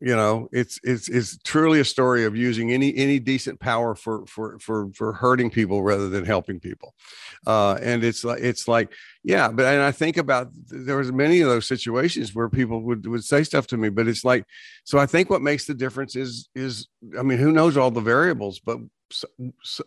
[0.00, 4.24] you know it's it's it's truly a story of using any any decent power for
[4.26, 6.94] for for for hurting people rather than helping people.
[7.46, 8.92] Uh and it's like it's like
[9.24, 13.06] yeah but and i think about there was many of those situations where people would
[13.06, 14.44] would say stuff to me but it's like
[14.84, 18.00] so i think what makes the difference is is i mean who knows all the
[18.00, 18.78] variables but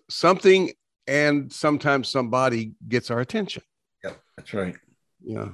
[0.09, 0.71] something
[1.07, 3.63] and sometimes somebody gets our attention.
[4.03, 4.75] Yeah that's right.
[5.23, 5.49] Yeah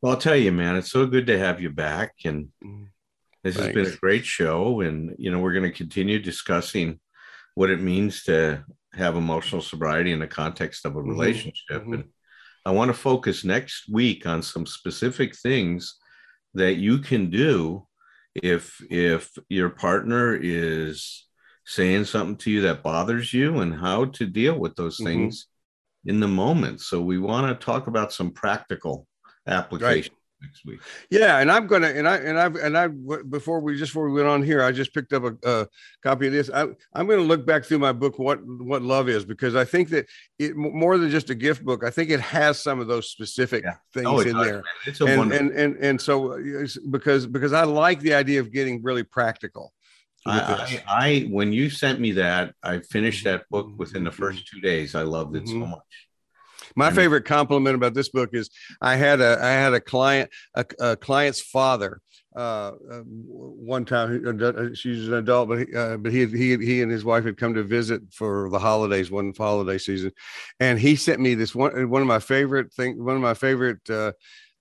[0.00, 2.14] well, I'll tell you, man, it's so good to have you back.
[2.24, 2.86] And mm,
[3.42, 3.66] this Thanks.
[3.66, 4.80] has been a great show.
[4.80, 7.00] And, you know, we're going to continue discussing
[7.54, 11.10] what it means to have emotional sobriety in the context of a mm-hmm.
[11.10, 11.82] relationship.
[11.82, 11.92] Mm-hmm.
[11.94, 12.04] And
[12.64, 15.96] I want to focus next week on some specific things
[16.54, 17.86] that you can do
[18.34, 21.26] if if your partner is
[21.64, 25.06] saying something to you that bothers you and how to deal with those mm-hmm.
[25.06, 25.46] things
[26.04, 26.80] in the moment.
[26.80, 29.06] So we want to talk about some practical
[29.50, 30.12] application.
[30.12, 30.16] Right.
[30.42, 30.80] Next week.
[31.10, 34.14] Yeah, and I'm gonna and I and I've and I before we just before we
[34.14, 35.66] went on here, I just picked up a, a
[36.02, 36.48] copy of this.
[36.48, 36.62] I,
[36.94, 39.90] I'm going to look back through my book, what what love is, because I think
[39.90, 40.06] that
[40.38, 41.84] it more than just a gift book.
[41.84, 43.74] I think it has some of those specific yeah.
[43.92, 44.62] things oh, in there.
[44.86, 48.50] It's a and, and and and so uh, because because I like the idea of
[48.50, 49.74] getting really practical.
[50.26, 53.38] I, I, I, when you sent me that, I finished mm-hmm.
[53.38, 54.56] that book within the first mm-hmm.
[54.56, 54.94] two days.
[54.94, 55.60] I loved it mm-hmm.
[55.60, 56.08] so much.
[56.76, 60.64] My favorite compliment about this book is I had a I had a client a,
[60.78, 62.00] a client's father
[62.36, 66.80] uh, uh, one time uh, she's an adult but he, uh, but he he he
[66.82, 70.12] and his wife had come to visit for the holidays one holiday season
[70.60, 73.88] and he sent me this one one of my favorite thing one of my favorite
[73.90, 74.12] uh,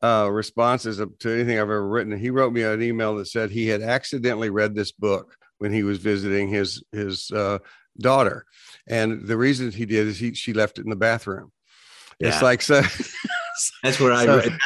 [0.01, 2.17] uh, responses to anything I've ever written.
[2.17, 5.83] He wrote me an email that said he had accidentally read this book when he
[5.83, 7.59] was visiting his his uh,
[7.99, 8.45] daughter,
[8.87, 11.51] and the reason he did is he she left it in the bathroom.
[12.19, 12.29] Yeah.
[12.29, 12.81] It's like so.
[13.83, 14.57] That's where I so, read.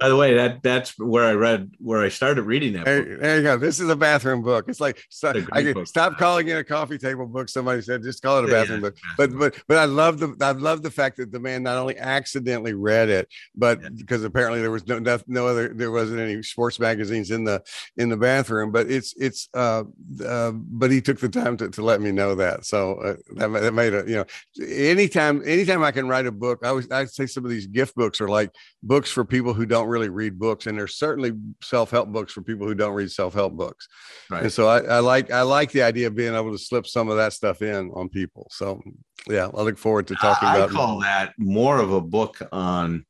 [0.00, 2.84] By the way, that that's where I read where I started reading that.
[2.84, 3.56] There, there you go.
[3.56, 4.66] This is a bathroom book.
[4.68, 5.88] It's like so, I book.
[5.88, 7.48] stop calling it a coffee table book.
[7.48, 8.96] Somebody said just call it a bathroom yeah, book.
[9.16, 11.98] But but but I love the I love the fact that the man not only
[11.98, 13.88] accidentally read it, but yeah.
[13.88, 17.60] because apparently there was no no other there wasn't any sports magazines in the
[17.96, 18.70] in the bathroom.
[18.70, 19.82] But it's it's uh,
[20.24, 22.64] uh but he took the time to, to let me know that.
[22.66, 24.24] So uh, that, that made a you know
[24.64, 27.96] anytime anytime I can write a book, I always I say some of these gift
[27.96, 28.50] books are like
[28.82, 32.66] books for people who don't really read books, and there's certainly self-help books for people
[32.66, 33.88] who don't read self-help books.
[34.30, 34.44] Right.
[34.44, 37.08] And so I, I like I like the idea of being able to slip some
[37.08, 38.48] of that stuff in on people.
[38.50, 38.80] So
[39.28, 40.70] yeah, I look forward to talking I, about.
[40.70, 43.04] I call that more of a book on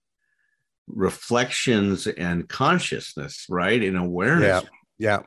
[0.86, 3.82] reflections and consciousness, right?
[3.82, 4.64] In awareness.
[4.98, 5.20] Yeah,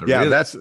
[0.00, 0.24] yeah, yeah.
[0.24, 0.56] That's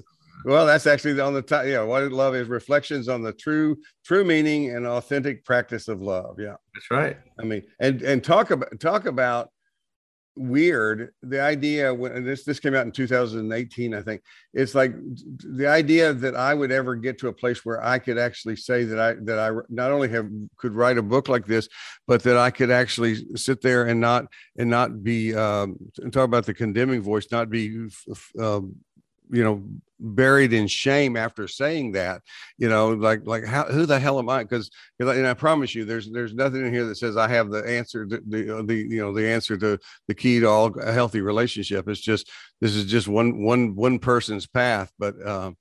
[0.46, 1.66] well, that's actually on the top.
[1.66, 6.38] Yeah, what love is reflections on the true, true meaning and authentic practice of love.
[6.40, 7.18] Yeah, that's right.
[7.40, 9.50] I mean, and and talk about talk about
[10.36, 11.14] weird.
[11.22, 14.22] The idea when this this came out in 2018, I think
[14.54, 14.94] it's like
[15.40, 18.84] the idea that I would ever get to a place where I could actually say
[18.86, 21.68] that I that I not only have could write a book like this,
[22.08, 24.26] but that I could actually sit there and not
[24.58, 27.88] and not be um, and talk about the condemning voice, not be
[28.40, 28.76] um,
[29.30, 29.64] you know
[30.04, 32.22] buried in shame after saying that
[32.58, 34.44] you know like like how who the hell am i?
[34.44, 37.66] Because and i promise you there's there's nothing in here that says i have the
[37.68, 39.78] answer to the the you know the answer to
[40.08, 41.88] the key to all a healthy relationship.
[41.88, 42.30] It's just
[42.62, 44.92] this is just one one one person's path.
[45.00, 45.58] But um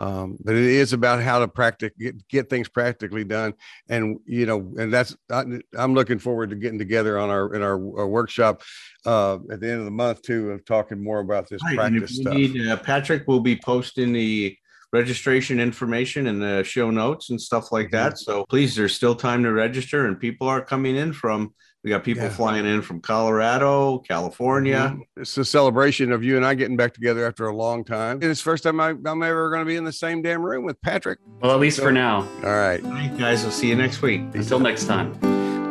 [0.00, 3.52] um, but it is about how to practice get, get things practically done
[3.90, 5.44] and you know and that's I,
[5.76, 8.62] am looking forward to getting together on our in our, our workshop
[9.04, 11.76] uh, at the end of the month too of talking more about this right.
[11.76, 14.56] practice stuff need, uh, patrick will be posting the
[14.92, 17.96] registration information in the show notes and stuff like mm-hmm.
[17.96, 21.52] that so please there's still time to register and people are coming in from
[21.82, 22.30] we got people yeah.
[22.30, 24.92] flying in from Colorado, California.
[24.92, 25.20] Mm-hmm.
[25.22, 28.16] It's a celebration of you and I getting back together after a long time.
[28.16, 30.42] And it's the first time I, am ever going to be in the same damn
[30.44, 31.20] room with Patrick.
[31.40, 32.28] Well, at least so, for now.
[32.44, 32.84] All right.
[32.84, 33.42] All right, guys.
[33.42, 34.20] We'll see you next week.
[34.34, 35.18] Until next time.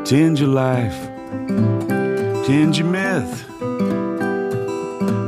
[0.04, 0.98] Tend your life,
[2.48, 3.46] tend your myth.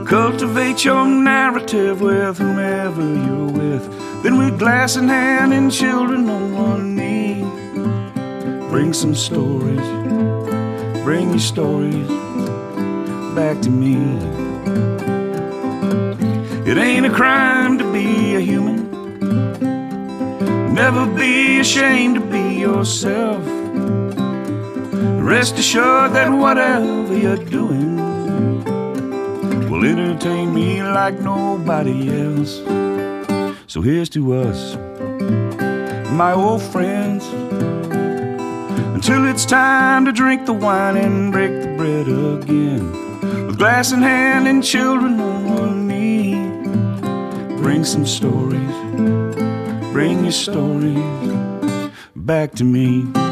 [0.07, 4.23] Cultivate your narrative with whomever you're with.
[4.23, 7.41] Then with glass in hand and children on one knee,
[8.69, 10.30] bring some stories
[11.11, 12.07] Bring your stories
[13.35, 13.97] back to me.
[16.65, 18.89] It ain't a crime to be a human.
[20.73, 23.43] Never be ashamed to be yourself.
[25.21, 27.97] Rest assured that whatever you're doing
[29.69, 32.61] will entertain me like nobody else.
[33.67, 34.77] So here's to us,
[36.13, 37.25] my old friends
[39.11, 43.45] until it's time to drink the wine and break the bread again.
[43.45, 46.35] With glass in hand and children on one knee.
[47.61, 48.75] Bring some stories,
[49.91, 53.30] bring your stories back to me.